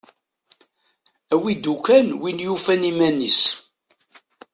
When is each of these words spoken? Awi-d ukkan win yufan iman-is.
Awi-d 1.33 1.65
ukkan 1.73 2.07
win 2.19 2.43
yufan 2.45 2.89
iman-is. 2.91 3.41